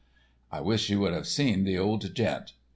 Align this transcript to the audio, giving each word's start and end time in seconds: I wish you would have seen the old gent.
I 0.51 0.61
wish 0.61 0.89
you 0.89 0.99
would 1.01 1.13
have 1.13 1.27
seen 1.27 1.63
the 1.63 1.77
old 1.77 2.15
gent. 2.15 2.53